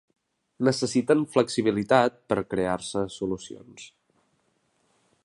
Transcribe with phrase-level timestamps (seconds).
[0.67, 3.87] Necessiten flexibilitat per a crear-se solucions.